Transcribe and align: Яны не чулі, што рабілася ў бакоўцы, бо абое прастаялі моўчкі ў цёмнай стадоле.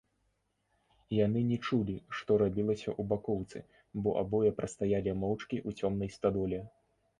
Яны 1.25 1.43
не 1.51 1.57
чулі, 1.67 1.97
што 2.21 2.37
рабілася 2.43 2.89
ў 2.99 3.07
бакоўцы, 3.13 3.57
бо 4.01 4.17
абое 4.25 4.51
прастаялі 4.63 5.17
моўчкі 5.21 5.57
ў 5.67 5.79
цёмнай 5.79 6.09
стадоле. 6.19 6.59